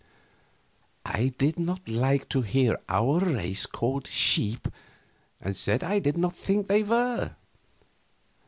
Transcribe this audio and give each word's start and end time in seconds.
I 1.05 1.27
did 1.37 1.59
not 1.59 1.87
like 1.87 2.27
to 2.29 2.41
hear 2.41 2.79
our 2.89 3.19
race 3.19 3.67
called 3.67 4.07
sheep, 4.07 4.67
and 5.39 5.55
said 5.55 5.83
I 5.83 5.99
did 5.99 6.17
not 6.17 6.35
think 6.35 6.65
they 6.65 6.81
were. 6.81 7.35